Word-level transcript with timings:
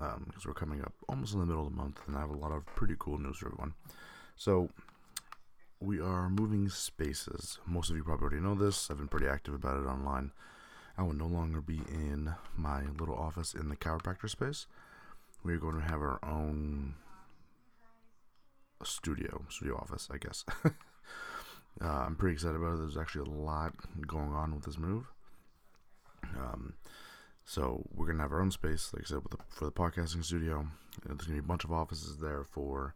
because 0.00 0.44
um, 0.44 0.46
we're 0.46 0.54
coming 0.54 0.80
up 0.80 0.94
almost 1.08 1.34
in 1.34 1.40
the 1.40 1.46
middle 1.46 1.66
of 1.66 1.70
the 1.70 1.76
month, 1.76 2.00
and 2.06 2.16
I 2.16 2.20
have 2.20 2.30
a 2.30 2.36
lot 2.36 2.52
of 2.52 2.64
pretty 2.66 2.94
cool 2.98 3.18
news 3.18 3.38
for 3.38 3.46
everyone. 3.46 3.74
So 4.36 4.70
we 5.78 6.00
are 6.00 6.30
moving 6.30 6.68
spaces. 6.70 7.58
Most 7.66 7.90
of 7.90 7.96
you 7.96 8.04
probably 8.04 8.24
already 8.24 8.42
know 8.42 8.54
this. 8.54 8.90
I've 8.90 8.96
been 8.96 9.08
pretty 9.08 9.26
active 9.26 9.54
about 9.54 9.76
it 9.76 9.86
online. 9.86 10.32
I 10.96 11.02
will 11.02 11.14
no 11.14 11.26
longer 11.26 11.60
be 11.60 11.80
in 11.90 12.34
my 12.56 12.82
little 12.98 13.14
office 13.14 13.54
in 13.54 13.68
the 13.68 13.76
chiropractor 13.76 14.28
space. 14.28 14.66
We're 15.44 15.58
going 15.58 15.76
to 15.76 15.86
have 15.86 16.00
our 16.00 16.18
own 16.22 16.94
studio, 18.82 19.44
studio 19.48 19.76
office, 19.76 20.08
I 20.10 20.16
guess. 20.16 20.44
uh, 20.64 20.70
I'm 21.84 22.16
pretty 22.16 22.34
excited 22.34 22.56
about 22.56 22.74
it. 22.74 22.78
There's 22.78 22.96
actually 22.96 23.30
a 23.30 23.34
lot 23.34 23.74
going 24.06 24.32
on 24.32 24.54
with 24.54 24.64
this 24.64 24.78
move. 24.78 25.06
Um, 26.38 26.74
so 27.50 27.84
we're 27.92 28.06
gonna 28.06 28.22
have 28.22 28.30
our 28.30 28.40
own 28.40 28.52
space, 28.52 28.92
like 28.94 29.02
I 29.02 29.08
said, 29.08 29.22
the, 29.28 29.36
for 29.48 29.64
the 29.64 29.72
podcasting 29.72 30.24
studio. 30.24 30.68
There's 31.04 31.22
gonna 31.22 31.32
be 31.32 31.44
a 31.44 31.48
bunch 31.48 31.64
of 31.64 31.72
offices 31.72 32.18
there 32.18 32.44
for 32.44 32.94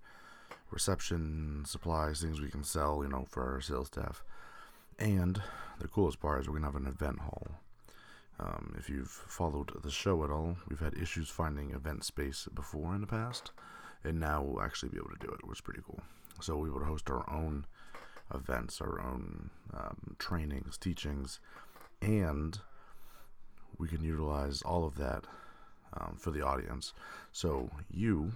reception, 0.70 1.64
supplies, 1.66 2.20
things 2.20 2.40
we 2.40 2.52
can 2.52 2.62
sell, 2.62 3.00
you 3.02 3.08
know, 3.08 3.26
for 3.28 3.42
our 3.52 3.60
sales 3.60 3.88
staff. 3.88 4.22
And 4.96 5.42
the 5.80 5.88
coolest 5.88 6.20
part 6.20 6.40
is 6.40 6.48
we're 6.48 6.54
gonna 6.54 6.66
have 6.66 6.76
an 6.76 6.86
event 6.86 7.18
hall. 7.18 7.48
Um, 8.38 8.76
if 8.78 8.88
you've 8.88 9.10
followed 9.10 9.72
the 9.82 9.90
show 9.90 10.22
at 10.22 10.30
all, 10.30 10.56
we've 10.68 10.78
had 10.78 10.94
issues 10.94 11.28
finding 11.28 11.72
event 11.72 12.04
space 12.04 12.46
before 12.54 12.94
in 12.94 13.00
the 13.00 13.08
past, 13.08 13.50
and 14.04 14.20
now 14.20 14.40
we'll 14.40 14.62
actually 14.62 14.90
be 14.90 14.98
able 14.98 15.10
to 15.10 15.26
do 15.26 15.32
it, 15.32 15.44
which 15.44 15.58
is 15.58 15.62
pretty 15.62 15.82
cool. 15.84 16.00
So 16.40 16.56
we 16.56 16.70
will 16.70 16.84
host 16.84 17.10
our 17.10 17.28
own 17.28 17.66
events, 18.32 18.80
our 18.80 19.00
own 19.00 19.50
um, 19.76 20.14
trainings, 20.20 20.78
teachings, 20.78 21.40
and 22.00 22.60
we 23.78 23.88
can 23.88 24.02
utilize 24.02 24.62
all 24.62 24.84
of 24.84 24.96
that 24.96 25.24
um, 25.94 26.16
for 26.18 26.30
the 26.30 26.42
audience. 26.42 26.92
So 27.32 27.70
you, 27.90 28.32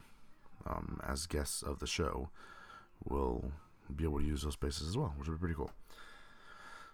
um, 0.66 1.00
as 1.06 1.26
guests 1.26 1.62
of 1.62 1.78
the 1.78 1.86
show, 1.86 2.30
will 3.04 3.52
be 3.94 4.04
able 4.04 4.18
to 4.18 4.24
use 4.24 4.42
those 4.42 4.54
spaces 4.54 4.88
as 4.88 4.96
well, 4.96 5.14
which 5.16 5.28
would 5.28 5.36
be 5.36 5.40
pretty 5.40 5.54
cool. 5.54 5.70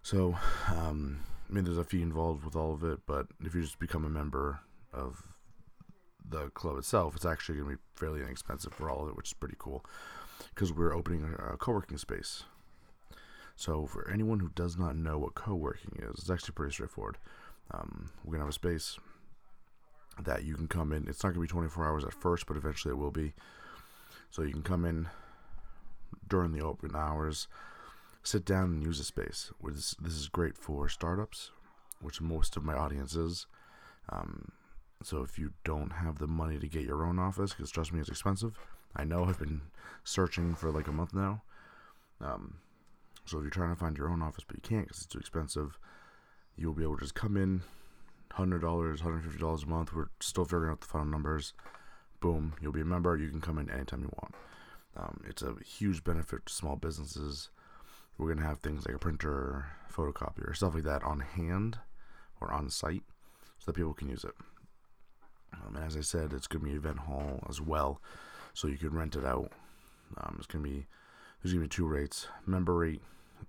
So, 0.03 0.37
um, 0.75 1.21
I 1.49 1.53
mean, 1.53 1.65
there's 1.65 1.79
a 1.79 1.85
fee 1.85 2.03
involved 2.03 2.45
with 2.45 2.57
all 2.57 2.75
of 2.75 2.85
it, 2.85 3.01
but 3.07 3.27
if 3.43 3.55
you 3.55 3.63
just 3.63 3.79
become 3.79 4.05
a 4.05 4.11
member 4.11 4.61
of 4.93 5.23
the 6.29 6.51
club 6.51 6.79
itself, 6.79 7.17
it's 7.17 7.25
actually 7.25 7.59
going 7.59 7.71
to 7.71 7.77
be 7.77 7.83
fairly 7.95 8.21
inexpensive 8.21 8.73
for 8.73 8.91
all 8.91 9.03
of 9.03 9.09
it, 9.09 9.17
which 9.17 9.29
is 9.29 9.35
pretty 9.35 9.57
cool 9.59 9.85
because 10.55 10.73
we're 10.73 10.95
opening 10.95 11.25
a, 11.25 11.55
a 11.55 11.57
co 11.57 11.73
working 11.73 11.99
space. 11.99 12.45
So, 13.57 13.87
for 13.87 14.11
anyone 14.11 14.41
who 14.41 14.51
does 14.55 14.77
not 14.77 14.97
know 14.97 15.19
what 15.19 15.35
co 15.35 15.55
working 15.55 15.99
is, 16.03 16.19
it's 16.19 16.31
actually 16.31 16.55
pretty 16.55 16.73
straightforward. 16.73 17.19
Um, 17.71 18.11
we're 18.25 18.33
gonna 18.33 18.45
have 18.45 18.51
a 18.51 18.53
space 18.53 18.99
that 20.23 20.45
you 20.45 20.55
can 20.55 20.69
come 20.69 20.93
in. 20.93 21.09
It's 21.09 21.23
not 21.23 21.31
gonna 21.31 21.43
be 21.43 21.49
24 21.49 21.87
hours 21.87 22.05
at 22.05 22.15
first, 22.15 22.47
but 22.47 22.57
eventually 22.57 22.93
it 22.93 22.99
will 22.99 23.11
be. 23.11 23.33
So 24.31 24.43
you 24.43 24.53
can 24.53 24.63
come 24.63 24.85
in 24.85 25.09
during 26.29 26.53
the 26.53 26.65
open 26.65 26.95
hours, 26.95 27.49
sit 28.23 28.45
down 28.45 28.65
and 28.65 28.83
use 28.83 28.99
the 28.99 29.05
space. 29.05 29.53
This, 29.63 29.95
this 30.01 30.15
is 30.15 30.29
great 30.29 30.57
for 30.57 30.89
startups, 30.89 31.51
which 32.01 32.21
most 32.21 32.57
of 32.57 32.65
my 32.65 32.75
audience 32.75 33.15
is. 33.15 33.47
Um, 34.09 34.53
so 35.03 35.23
if 35.23 35.39
you 35.39 35.53
don't 35.65 35.91
have 35.91 36.19
the 36.19 36.27
money 36.27 36.59
to 36.59 36.69
get 36.69 36.83
your 36.83 37.05
own 37.05 37.19
office, 37.19 37.53
because 37.53 37.71
trust 37.71 37.93
me, 37.93 38.01
it's 38.01 38.09
expensive. 38.09 38.59
I 38.97 39.05
know 39.05 39.25
I've 39.25 39.39
been 39.39 39.63
searching 40.05 40.55
for 40.55 40.71
like 40.71 40.89
a 40.89 40.93
month 40.93 41.15
now. 41.15 41.43
Um, 42.21 42.59
so 43.27 43.39
if 43.39 43.43
you're 43.43 43.51
trying 43.51 43.75
to 43.75 43.79
find 43.79 43.97
your 43.97 44.09
own 44.09 44.23
office 44.23 44.45
but 44.47 44.57
you 44.57 44.63
can't 44.63 44.87
because 44.87 44.99
it's 44.99 45.07
too 45.07 45.19
expensive, 45.19 45.79
you'll 46.57 46.75
be 46.75 46.83
able 46.83 46.97
to 46.97 47.03
just 47.03 47.15
come 47.15 47.37
in, 47.37 47.63
hundred 48.33 48.61
dollars, 48.61 49.01
hundred 49.01 49.25
fifty 49.25 49.39
dollars 49.39 49.65
a 49.65 49.67
month. 49.67 49.93
We're 49.95 50.09
still 50.21 50.45
figuring 50.45 50.71
out 50.71 50.81
the 50.81 50.87
final 50.87 51.07
numbers. 51.07 51.53
Boom, 52.21 52.55
you'll 52.61 52.73
be 52.73 52.81
a 52.81 52.87
member. 52.87 53.17
You 53.17 53.29
can 53.29 53.41
come 53.41 53.59
in 53.59 53.71
anytime 53.71 54.03
you 54.03 54.11
want. 54.21 54.35
Um, 54.97 55.21
it's 55.29 55.43
a 55.43 55.57
huge 55.65 56.05
benefit 56.05 56.47
to 56.47 56.53
small 56.53 56.77
businesses. 56.77 57.51
We're 58.17 58.33
gonna 58.33 58.47
have 58.47 58.61
things 58.61 58.87
like 58.87 58.95
a 58.95 58.99
printer, 58.99 59.67
photocopier, 59.93 60.55
stuff 60.55 60.75
like 60.75 60.85
that 60.85 61.03
on 61.03 61.21
hand 61.21 61.79
or 62.41 62.53
on 62.53 62.71
site, 62.71 63.03
so 63.59 63.67
that 63.67 63.75
people 63.75 63.95
can 63.95 64.09
use 64.09 64.25
it. 64.25 64.35
Um, 65.53 65.77
and 65.77 65.85
as 65.85 65.97
I 65.97 66.01
said, 66.01 66.33
it's 66.33 66.47
gonna 66.47 66.65
be 66.65 66.73
event 66.73 67.01
hall 67.01 67.45
as 67.49 67.61
well, 67.61 68.01
so 68.53 68.69
you 68.69 68.79
can 68.79 68.95
rent 68.95 69.17
it 69.17 69.25
out. 69.25 69.51
Um, 70.17 70.37
it's 70.39 70.47
gonna 70.47 70.65
be 70.65 70.87
there's 71.43 71.53
gonna 71.53 71.65
be 71.65 71.69
two 71.69 71.87
rates: 71.87 72.29
member 72.47 72.75
rate, 72.75 73.03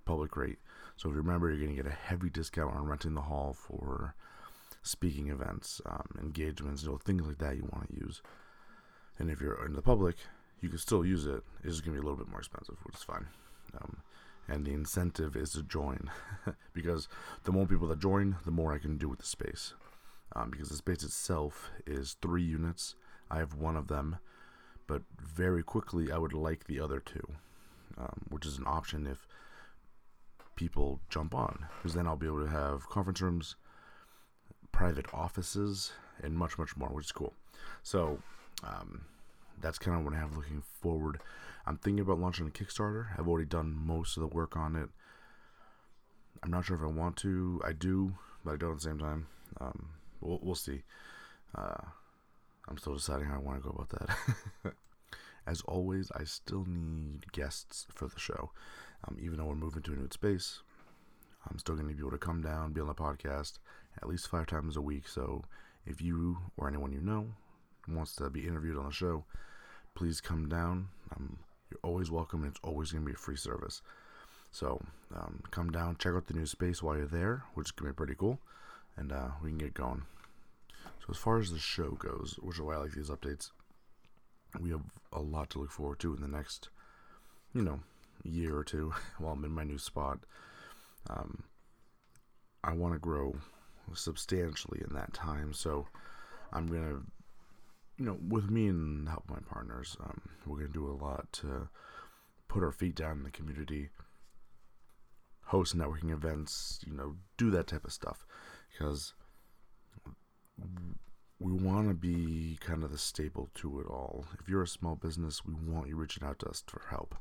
public 0.05 0.35
rate. 0.35 0.59
So 0.97 1.09
if 1.09 1.15
you 1.15 1.21
remember, 1.21 1.49
you're 1.49 1.65
going 1.65 1.75
to 1.75 1.83
get 1.83 1.91
a 1.91 1.95
heavy 1.95 2.29
discount 2.29 2.75
on 2.75 2.85
renting 2.85 3.13
the 3.13 3.21
hall 3.21 3.53
for 3.53 4.15
speaking 4.81 5.29
events, 5.29 5.81
um, 5.85 6.07
engagements, 6.21 6.83
you 6.83 6.89
know, 6.89 6.97
things 6.97 7.25
like 7.25 7.39
that 7.39 7.57
you 7.57 7.67
want 7.71 7.89
to 7.89 7.99
use. 7.99 8.21
And 9.17 9.29
if 9.29 9.41
you're 9.41 9.65
in 9.65 9.73
the 9.73 9.81
public, 9.81 10.15
you 10.61 10.69
can 10.69 10.77
still 10.77 11.05
use 11.05 11.25
it. 11.25 11.43
It's 11.63 11.73
just 11.73 11.85
going 11.85 11.95
to 11.95 12.01
be 12.01 12.05
a 12.05 12.09
little 12.09 12.23
bit 12.23 12.29
more 12.29 12.39
expensive, 12.39 12.77
which 12.83 12.95
is 12.95 13.03
fine. 13.03 13.27
Um, 13.81 13.97
and 14.47 14.65
the 14.65 14.73
incentive 14.73 15.35
is 15.35 15.51
to 15.51 15.63
join 15.63 16.09
because 16.73 17.07
the 17.43 17.51
more 17.51 17.65
people 17.65 17.87
that 17.87 17.99
join, 17.99 18.37
the 18.45 18.51
more 18.51 18.73
I 18.73 18.77
can 18.77 18.97
do 18.97 19.09
with 19.09 19.19
the 19.19 19.25
space. 19.25 19.73
Um, 20.35 20.49
because 20.49 20.69
the 20.69 20.75
space 20.75 21.03
itself 21.03 21.71
is 21.85 22.17
three 22.21 22.43
units. 22.43 22.95
I 23.29 23.39
have 23.39 23.55
one 23.55 23.75
of 23.75 23.87
them, 23.87 24.17
but 24.87 25.01
very 25.19 25.63
quickly 25.63 26.11
I 26.11 26.17
would 26.17 26.33
like 26.33 26.65
the 26.65 26.79
other 26.79 26.99
two, 26.99 27.27
um, 27.97 28.21
which 28.29 28.45
is 28.45 28.57
an 28.57 28.65
option 28.67 29.07
if 29.07 29.27
people 30.55 30.99
jump 31.09 31.33
on 31.35 31.65
because 31.77 31.93
then 31.93 32.07
I'll 32.07 32.15
be 32.15 32.27
able 32.27 32.43
to 32.43 32.49
have 32.49 32.89
conference 32.89 33.21
rooms, 33.21 33.55
private 34.71 35.05
offices, 35.13 35.91
and 36.23 36.35
much, 36.35 36.57
much 36.57 36.75
more, 36.77 36.89
which 36.89 37.05
is 37.05 37.11
cool. 37.11 37.33
So 37.83 38.19
um, 38.63 39.05
that's 39.61 39.77
kind 39.79 39.97
of 39.97 40.05
what 40.05 40.13
I 40.13 40.19
have 40.19 40.35
looking 40.35 40.63
forward. 40.81 41.19
I'm 41.65 41.77
thinking 41.77 42.01
about 42.01 42.19
launching 42.19 42.47
a 42.47 42.51
Kickstarter. 42.51 43.07
I've 43.17 43.27
already 43.27 43.47
done 43.47 43.75
most 43.75 44.17
of 44.17 44.21
the 44.21 44.27
work 44.27 44.55
on 44.55 44.75
it. 44.75 44.89
I'm 46.43 46.51
not 46.51 46.65
sure 46.65 46.77
if 46.77 46.83
I 46.83 46.87
want 46.87 47.17
to. 47.17 47.61
I 47.65 47.73
do, 47.73 48.13
but 48.43 48.53
I 48.53 48.57
don't 48.57 48.71
at 48.71 48.77
the 48.77 48.83
same 48.83 48.99
time. 48.99 49.27
Um, 49.59 49.89
we'll, 50.21 50.39
we'll 50.41 50.55
see. 50.55 50.83
Uh, 51.55 51.83
I'm 52.67 52.77
still 52.77 52.93
deciding 52.93 53.25
how 53.25 53.35
I 53.35 53.39
want 53.39 53.63
to 53.63 53.69
go 53.69 53.75
about 53.75 53.89
that. 54.63 54.73
As 55.47 55.61
always, 55.61 56.11
I 56.15 56.23
still 56.23 56.65
need 56.67 57.31
guests 57.31 57.87
for 57.93 58.07
the 58.07 58.19
show. 58.19 58.51
Um, 59.03 59.17
even 59.21 59.37
though 59.37 59.45
we're 59.45 59.55
moving 59.55 59.83
to 59.83 59.93
a 59.93 59.95
new 59.95 60.09
space, 60.11 60.61
I'm 61.49 61.59
still 61.59 61.75
going 61.75 61.87
to 61.87 61.93
be 61.93 62.01
able 62.01 62.11
to 62.11 62.17
come 62.17 62.41
down, 62.41 62.73
be 62.73 62.81
on 62.81 62.87
the 62.87 62.93
podcast 62.93 63.59
at 64.01 64.07
least 64.07 64.27
five 64.27 64.47
times 64.47 64.77
a 64.77 64.81
week. 64.81 65.07
So 65.07 65.43
if 65.85 66.01
you 66.01 66.37
or 66.57 66.67
anyone 66.67 66.91
you 66.91 67.01
know 67.01 67.27
wants 67.87 68.15
to 68.15 68.29
be 68.29 68.47
interviewed 68.47 68.77
on 68.77 68.85
the 68.85 68.91
show, 68.91 69.25
please 69.93 70.21
come 70.21 70.49
down. 70.49 70.87
Um, 71.15 71.37
you're 71.69 71.79
always 71.83 72.11
welcome, 72.11 72.43
and 72.43 72.51
it's 72.51 72.59
always 72.63 72.91
going 72.91 73.03
to 73.03 73.09
be 73.09 73.13
a 73.13 73.17
free 73.17 73.37
service. 73.37 73.81
So 74.51 74.81
um, 75.15 75.43
come 75.51 75.71
down, 75.71 75.97
check 75.97 76.13
out 76.13 76.27
the 76.27 76.33
new 76.33 76.45
space 76.45 76.81
while 76.81 76.97
you're 76.97 77.07
there, 77.07 77.43
which 77.53 77.67
is 77.67 77.71
going 77.71 77.89
to 77.89 77.93
be 77.93 77.97
pretty 77.97 78.15
cool, 78.15 78.39
and 78.97 79.11
uh, 79.11 79.29
we 79.43 79.49
can 79.49 79.57
get 79.57 79.73
going. 79.73 80.03
So 80.99 81.07
as 81.11 81.17
far 81.17 81.39
as 81.39 81.51
the 81.51 81.59
show 81.59 81.91
goes, 81.91 82.39
which 82.41 82.57
is 82.57 82.61
why 82.61 82.75
I 82.75 82.77
like 82.77 82.93
these 82.93 83.09
updates, 83.09 83.51
we 84.59 84.71
have 84.71 84.81
a 85.11 85.21
lot 85.21 85.49
to 85.51 85.59
look 85.59 85.71
forward 85.71 85.99
to 85.99 86.15
in 86.15 86.21
the 86.21 86.27
next, 86.27 86.69
you 87.53 87.61
know, 87.61 87.81
year 88.29 88.57
or 88.57 88.63
two 88.63 88.93
while 89.17 89.33
I'm 89.33 89.45
in 89.45 89.51
my 89.51 89.63
new 89.63 89.77
spot. 89.77 90.19
Um, 91.09 91.43
I 92.63 92.73
want 92.73 92.93
to 92.93 92.99
grow 92.99 93.35
substantially 93.93 94.81
in 94.87 94.95
that 94.95 95.13
time, 95.13 95.53
so 95.53 95.87
I'm 96.51 96.67
gonna, 96.67 97.01
you 97.97 98.05
know, 98.05 98.17
with 98.27 98.49
me 98.49 98.67
and 98.67 99.07
help 99.07 99.29
my 99.29 99.39
partners, 99.47 99.95
um, 100.03 100.21
we're 100.45 100.57
gonna 100.57 100.69
do 100.69 100.89
a 100.89 100.97
lot 101.03 101.31
to 101.33 101.69
put 102.47 102.63
our 102.63 102.71
feet 102.71 102.95
down 102.95 103.17
in 103.17 103.23
the 103.23 103.29
community, 103.29 103.89
host 105.45 105.77
networking 105.77 106.11
events, 106.11 106.79
you 106.85 106.93
know, 106.93 107.15
do 107.37 107.51
that 107.51 107.67
type 107.67 107.85
of 107.85 107.93
stuff, 107.93 108.25
because 108.71 109.13
we 111.39 111.51
want 111.51 111.87
to 111.87 111.93
be 111.93 112.57
kind 112.61 112.83
of 112.83 112.91
the 112.91 112.97
staple 112.97 113.49
to 113.55 113.79
it 113.79 113.87
all. 113.87 114.25
If 114.39 114.47
you're 114.47 114.63
a 114.63 114.67
small 114.67 114.95
business, 114.95 115.45
we 115.45 115.53
want 115.53 115.89
you 115.89 115.95
reaching 115.95 116.25
out 116.25 116.39
to 116.39 116.47
us 116.47 116.63
for 116.65 116.81
help. 116.89 117.15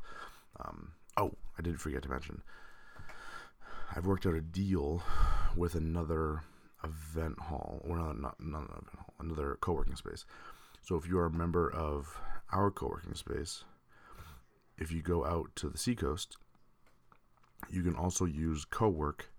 Um, 0.60 0.92
oh, 1.16 1.32
I 1.58 1.62
did 1.62 1.80
forget 1.80 2.02
to 2.02 2.08
mention. 2.08 2.42
I've 3.94 4.06
worked 4.06 4.26
out 4.26 4.34
a 4.34 4.40
deal 4.40 5.02
with 5.56 5.74
another 5.74 6.42
event 6.82 7.38
hall, 7.38 7.80
or 7.84 7.96
not, 7.96 8.20
not, 8.20 8.36
not 8.40 8.64
event 8.64 8.88
hall, 8.96 9.14
another 9.20 9.56
co-working 9.60 9.96
space. 9.96 10.24
So 10.82 10.96
if 10.96 11.06
you 11.06 11.18
are 11.18 11.26
a 11.26 11.30
member 11.30 11.70
of 11.72 12.20
our 12.52 12.70
co-working 12.70 13.14
space, 13.14 13.64
if 14.76 14.92
you 14.92 15.02
go 15.02 15.24
out 15.24 15.54
to 15.56 15.68
the 15.68 15.78
seacoast, 15.78 16.36
you 17.70 17.82
can 17.82 17.94
also 17.94 18.24
use 18.24 18.64
co-work 18.64 19.30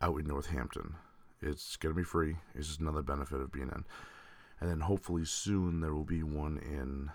out 0.00 0.18
in 0.18 0.26
North 0.26 0.46
Hampton. 0.46 0.94
It's 1.42 1.76
going 1.76 1.94
to 1.94 1.98
be 1.98 2.04
free. 2.04 2.36
It's 2.54 2.68
just 2.68 2.80
another 2.80 3.02
benefit 3.02 3.40
of 3.40 3.52
being 3.52 3.68
in. 3.68 3.84
And 4.60 4.70
then 4.70 4.80
hopefully 4.80 5.24
soon 5.24 5.80
there 5.80 5.94
will 5.94 6.04
be 6.04 6.22
one 6.22 6.58
in 6.58 7.10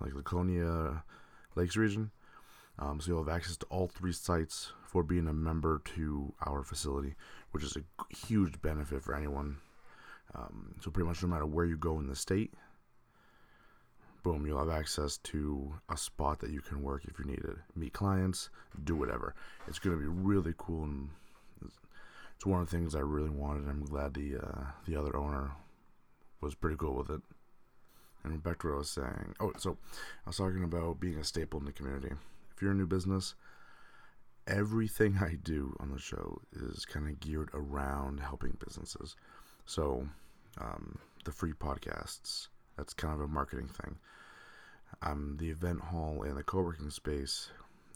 like 0.00 0.14
Laconia 0.14 1.02
Lakes 1.54 1.76
region. 1.76 2.10
Um, 2.78 3.00
so 3.00 3.08
you'll 3.08 3.24
have 3.24 3.34
access 3.34 3.56
to 3.58 3.66
all 3.66 3.88
three 3.88 4.12
sites 4.12 4.72
for 4.86 5.02
being 5.02 5.26
a 5.26 5.32
member 5.32 5.80
to 5.96 6.34
our 6.46 6.62
facility, 6.62 7.14
which 7.52 7.64
is 7.64 7.76
a 7.76 8.14
huge 8.14 8.60
benefit 8.60 9.02
for 9.02 9.14
anyone. 9.14 9.56
Um, 10.34 10.74
so 10.82 10.90
pretty 10.90 11.08
much 11.08 11.22
no 11.22 11.28
matter 11.28 11.46
where 11.46 11.64
you 11.64 11.76
go 11.76 11.98
in 11.98 12.06
the 12.06 12.16
state, 12.16 12.52
boom, 14.22 14.46
you'll 14.46 14.58
have 14.58 14.68
access 14.68 15.18
to 15.18 15.74
a 15.88 15.96
spot 15.96 16.40
that 16.40 16.50
you 16.50 16.60
can 16.60 16.82
work 16.82 17.04
if 17.06 17.18
you 17.18 17.24
need 17.24 17.38
it. 17.38 17.56
Meet 17.74 17.92
clients, 17.92 18.50
do 18.84 18.94
whatever. 18.94 19.34
It's 19.68 19.78
going 19.78 19.96
to 19.96 20.00
be 20.00 20.08
really 20.08 20.52
cool 20.58 20.84
and 20.84 21.10
it's 22.36 22.44
one 22.44 22.60
of 22.60 22.70
the 22.70 22.76
things 22.76 22.94
I 22.94 23.00
really 23.00 23.30
wanted. 23.30 23.68
I'm 23.68 23.84
glad 23.84 24.14
the 24.14 24.36
uh, 24.36 24.64
the 24.86 24.96
other 24.96 25.16
owner 25.16 25.52
was 26.40 26.54
pretty 26.54 26.76
cool 26.76 26.94
with 26.94 27.10
it. 27.10 27.22
And 28.24 28.42
back 28.42 28.60
to 28.60 28.68
what 28.68 28.74
I 28.74 28.78
was 28.78 28.90
saying. 28.90 29.34
Oh, 29.40 29.52
so 29.56 29.78
I 30.26 30.30
was 30.30 30.36
talking 30.36 30.64
about 30.64 31.00
being 31.00 31.18
a 31.18 31.24
staple 31.24 31.60
in 31.60 31.66
the 31.66 31.72
community. 31.72 32.12
If 32.56 32.62
you're 32.62 32.72
a 32.72 32.74
new 32.74 32.86
business, 32.86 33.34
everything 34.46 35.18
I 35.20 35.36
do 35.42 35.76
on 35.78 35.90
the 35.90 35.98
show 35.98 36.40
is 36.52 36.86
kind 36.86 37.06
of 37.06 37.20
geared 37.20 37.50
around 37.52 38.20
helping 38.20 38.56
businesses. 38.64 39.14
So, 39.66 40.08
um, 40.58 40.98
the 41.24 41.32
free 41.32 41.52
podcasts, 41.52 42.48
that's 42.78 42.94
kind 42.94 43.12
of 43.12 43.20
a 43.20 43.28
marketing 43.28 43.68
thing. 43.68 43.96
Um, 45.02 45.36
the 45.38 45.50
event 45.50 45.80
hall 45.80 46.22
and 46.22 46.36
the 46.38 46.42
co 46.42 46.62
working 46.62 46.88
space 46.88 47.50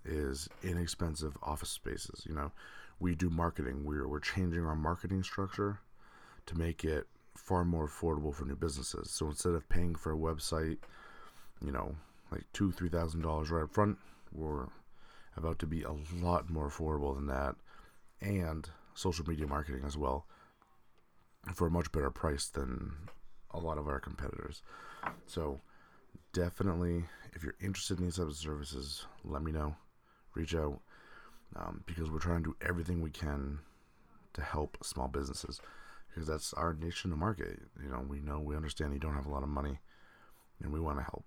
is 0.05 0.49
inexpensive 0.63 1.39
office 1.43 1.71
spaces. 1.71 2.27
You 2.29 2.35
know, 2.35 2.53
we 2.99 3.15
do 3.15 3.31
marketing. 3.31 3.85
We're, 3.85 4.07
we're 4.07 4.21
changing 4.21 4.67
our 4.67 4.77
marketing 4.77 5.23
structure 5.23 5.81
to 6.47 6.59
make 6.59 6.85
it 6.85 7.07
far 7.35 7.65
more 7.65 7.89
affordable 7.89 8.35
for 8.35 8.45
new 8.45 8.57
businesses. 8.57 9.11
So 9.11 9.27
instead 9.29 9.55
of 9.55 9.69
paying 9.71 9.95
for 9.95 10.13
a 10.13 10.17
website, 10.19 10.79
you 11.65 11.73
know, 11.73 11.95
like 12.31 12.45
two, 12.53 12.73
three 12.73 12.91
thousand 12.91 13.23
dollars 13.23 13.51
right 13.51 13.63
up 13.63 13.73
front, 13.73 13.97
we're 14.33 14.67
about 15.37 15.59
to 15.61 15.67
be 15.67 15.83
a 15.83 15.93
lot 16.21 16.51
more 16.51 16.69
affordable 16.69 17.15
than 17.15 17.27
that, 17.27 17.57
and 18.21 18.69
social 18.95 19.27
media 19.27 19.47
marketing 19.47 19.83
as 19.87 19.97
well, 19.97 20.27
for 21.55 21.67
a 21.67 21.71
much 21.71 21.91
better 21.93 22.11
price 22.11 22.49
than 22.49 22.93
a 23.53 23.59
lot 23.59 23.79
of 23.79 23.89
our 23.89 24.01
competitors. 24.01 24.63
So 25.27 25.61
definitely, 26.33 27.05
if 27.33 27.43
you're 27.43 27.55
interested 27.61 27.99
in 27.99 28.05
these 28.05 28.17
types 28.17 28.31
of 28.31 28.37
services, 28.37 29.07
let 29.25 29.43
me 29.43 29.53
know. 29.53 29.77
Reach 30.35 30.55
out 30.55 30.81
um, 31.57 31.83
because 31.87 32.11
we're 32.11 32.19
trying 32.19 32.43
to 32.45 32.51
do 32.51 32.67
everything 32.67 33.01
we 33.01 33.11
can 33.11 33.59
to 34.35 34.43
help 34.43 34.79
small 34.83 35.09
businesses 35.09 35.61
because 36.09 36.29
that's 36.29 36.53
our 36.55 36.75
niche 36.75 37.05
in 37.05 37.11
the 37.11 37.17
market. 37.17 37.61
You 37.83 37.91
know, 37.91 38.05
we 38.07 38.21
know 38.21 38.41
we 38.41 38.57
understand 38.57 38.93
you 38.93 39.01
don't 39.01 39.15
have 39.15 39.27
a 39.27 39.31
lot 39.31 39.43
of 39.43 39.49
money, 39.49 39.79
and 40.63 40.73
we 40.73 40.81
want 40.81 40.99
to 40.99 41.05
help. 41.05 41.25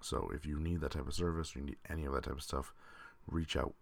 So 0.00 0.30
if 0.34 0.46
you 0.46 0.58
need 0.58 0.80
that 0.80 0.92
type 0.92 1.06
of 1.06 1.14
service, 1.14 1.54
you 1.56 1.62
need 1.62 1.76
any 1.88 2.04
of 2.04 2.12
that 2.12 2.24
type 2.24 2.36
of 2.36 2.42
stuff, 2.42 2.72
reach 3.26 3.56
out. 3.56 3.74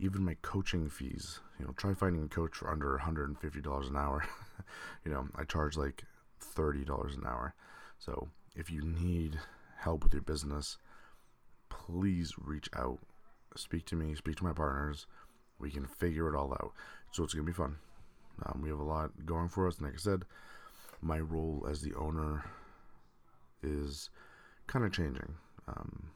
Even 0.00 0.24
my 0.24 0.36
coaching 0.42 0.88
fees, 0.88 1.40
you 1.58 1.66
know, 1.66 1.72
try 1.72 1.92
finding 1.92 2.22
a 2.22 2.28
coach 2.28 2.54
for 2.54 2.70
under 2.70 3.00
$150 3.02 3.88
an 3.88 3.96
hour. 3.96 4.24
you 5.04 5.12
know, 5.12 5.26
I 5.36 5.44
charge 5.44 5.76
like 5.76 6.04
$30 6.40 7.16
an 7.16 7.24
hour. 7.26 7.54
So 7.98 8.28
if 8.54 8.70
you 8.70 8.82
need 8.82 9.38
help 9.78 10.04
with 10.04 10.12
your 10.12 10.22
business, 10.22 10.78
please 11.68 12.34
reach 12.38 12.68
out. 12.76 12.98
Speak 13.56 13.86
to 13.86 13.96
me, 13.96 14.14
speak 14.14 14.36
to 14.36 14.44
my 14.44 14.52
partners. 14.52 15.06
We 15.58 15.70
can 15.70 15.86
figure 15.86 16.32
it 16.32 16.36
all 16.38 16.52
out. 16.52 16.72
So 17.10 17.24
it's 17.24 17.34
going 17.34 17.46
to 17.46 17.52
be 17.52 17.56
fun. 17.56 17.76
Um, 18.46 18.60
we 18.62 18.68
have 18.68 18.78
a 18.78 18.84
lot 18.84 19.26
going 19.26 19.48
for 19.48 19.66
us. 19.66 19.78
And 19.78 19.86
like 19.86 19.94
I 19.94 19.98
said, 19.98 20.24
my 21.00 21.18
role 21.18 21.66
as 21.68 21.82
the 21.82 21.94
owner 21.94 22.44
is 23.62 24.10
kind 24.66 24.84
of 24.84 24.92
changing. 24.92 25.34
Um, 25.68 26.10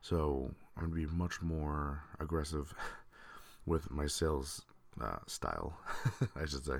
so 0.00 0.50
I'm 0.76 0.90
to 0.90 0.94
be 0.94 1.06
much 1.06 1.42
more 1.42 2.04
aggressive 2.18 2.74
with 3.66 3.90
my 3.90 4.06
sales 4.06 4.62
uh, 5.00 5.18
style, 5.26 5.78
I 6.36 6.46
should 6.46 6.64
say, 6.64 6.78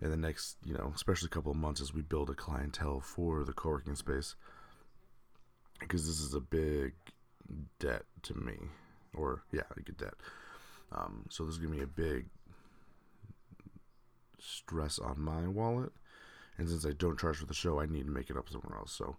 in 0.00 0.10
the 0.10 0.16
next, 0.16 0.56
you 0.64 0.74
know, 0.74 0.92
especially 0.94 1.26
a 1.26 1.30
couple 1.30 1.52
of 1.52 1.58
months 1.58 1.80
as 1.80 1.94
we 1.94 2.02
build 2.02 2.30
a 2.30 2.34
clientele 2.34 3.00
for 3.00 3.44
the 3.44 3.52
co 3.52 3.70
working 3.70 3.94
space. 3.94 4.34
Because 5.80 6.06
this 6.06 6.20
is 6.20 6.34
a 6.34 6.40
big 6.40 6.94
debt 7.78 8.02
to 8.22 8.34
me, 8.34 8.56
or 9.14 9.42
yeah, 9.52 9.62
a 9.76 9.80
good 9.80 9.96
debt. 9.96 10.14
Um, 10.90 11.26
so 11.30 11.44
this 11.44 11.54
is 11.54 11.60
gonna 11.60 11.76
be 11.76 11.82
a 11.82 11.86
big 11.86 12.26
stress 14.40 14.98
on 14.98 15.20
my 15.20 15.46
wallet, 15.46 15.92
and 16.56 16.68
since 16.68 16.84
I 16.84 16.92
don't 16.92 17.18
charge 17.18 17.36
for 17.36 17.46
the 17.46 17.54
show, 17.54 17.80
I 17.80 17.86
need 17.86 18.06
to 18.06 18.10
make 18.12 18.28
it 18.28 18.36
up 18.36 18.48
somewhere 18.48 18.78
else. 18.78 18.92
So 18.92 19.16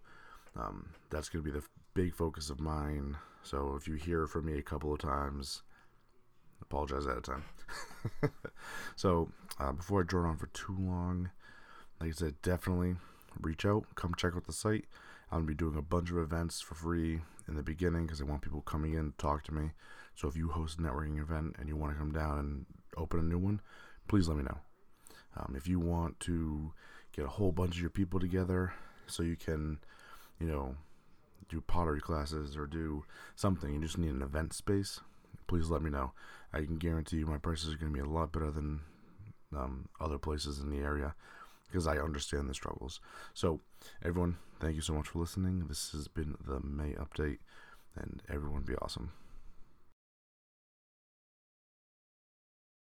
um, 0.56 0.90
that's 1.10 1.28
gonna 1.28 1.44
be 1.44 1.50
the 1.50 1.62
big 1.94 2.14
focus 2.14 2.50
of 2.50 2.60
mine. 2.60 3.16
So 3.42 3.76
if 3.76 3.88
you 3.88 3.94
hear 3.94 4.26
from 4.26 4.46
me 4.46 4.58
a 4.58 4.62
couple 4.62 4.92
of 4.92 5.00
times, 5.00 5.62
apologize 6.62 7.06
at 7.06 7.18
a 7.18 7.20
time. 7.20 7.44
so 8.96 9.30
uh, 9.58 9.72
before 9.72 10.00
I 10.00 10.04
drone 10.04 10.26
on 10.26 10.36
for 10.36 10.46
too 10.48 10.76
long, 10.78 11.30
like 12.00 12.10
I 12.10 12.12
said, 12.12 12.42
definitely 12.42 12.96
reach 13.40 13.64
out, 13.64 13.84
come 13.94 14.14
check 14.14 14.34
out 14.36 14.46
the 14.46 14.52
site. 14.52 14.86
I'm 15.30 15.40
gonna 15.40 15.46
be 15.46 15.54
doing 15.54 15.76
a 15.76 15.82
bunch 15.82 16.10
of 16.10 16.18
events 16.18 16.60
for 16.60 16.74
free 16.74 17.20
in 17.46 17.54
the 17.54 17.62
beginning 17.62 18.06
because 18.06 18.20
I 18.20 18.24
want 18.24 18.42
people 18.42 18.62
coming 18.62 18.94
in 18.94 19.12
to 19.12 19.16
talk 19.16 19.44
to 19.44 19.54
me. 19.54 19.70
So 20.14 20.28
if 20.28 20.36
you 20.36 20.48
host 20.48 20.78
a 20.78 20.82
networking 20.82 21.20
event 21.20 21.56
and 21.58 21.68
you 21.68 21.76
want 21.76 21.92
to 21.92 21.98
come 21.98 22.12
down 22.12 22.38
and 22.38 22.66
open 22.96 23.20
a 23.20 23.22
new 23.22 23.38
one, 23.38 23.60
please 24.08 24.28
let 24.28 24.36
me 24.36 24.42
know. 24.42 24.58
Um, 25.36 25.54
if 25.56 25.68
you 25.68 25.78
want 25.78 26.18
to 26.20 26.72
get 27.12 27.24
a 27.24 27.28
whole 27.28 27.52
bunch 27.52 27.76
of 27.76 27.80
your 27.80 27.90
people 27.90 28.18
together 28.18 28.72
so 29.06 29.22
you 29.22 29.36
can, 29.36 29.78
you 30.40 30.46
know, 30.46 30.74
do 31.48 31.60
pottery 31.60 32.00
classes 32.00 32.56
or 32.56 32.66
do 32.66 33.04
something, 33.36 33.72
you 33.72 33.80
just 33.80 33.98
need 33.98 34.10
an 34.10 34.22
event 34.22 34.52
space, 34.52 35.00
please 35.46 35.68
let 35.68 35.82
me 35.82 35.90
know. 35.90 36.12
I 36.52 36.58
can 36.58 36.76
guarantee 36.76 37.18
you 37.18 37.26
my 37.26 37.38
prices 37.38 37.74
are 37.74 37.76
going 37.76 37.92
to 37.92 37.98
be 38.02 38.04
a 38.04 38.10
lot 38.10 38.32
better 38.32 38.50
than 38.50 38.80
um, 39.56 39.88
other 40.00 40.18
places 40.18 40.60
in 40.60 40.70
the 40.70 40.78
area 40.78 41.14
because 41.66 41.86
I 41.86 41.98
understand 41.98 42.48
the 42.48 42.54
struggles. 42.54 43.00
So, 43.34 43.60
everyone, 44.04 44.36
thank 44.60 44.74
you 44.74 44.80
so 44.80 44.94
much 44.94 45.08
for 45.08 45.20
listening. 45.20 45.66
This 45.68 45.92
has 45.92 46.08
been 46.08 46.36
the 46.44 46.60
May 46.60 46.94
update, 46.94 47.38
and 47.96 48.22
everyone 48.28 48.62
be 48.62 48.74
awesome. 48.76 49.12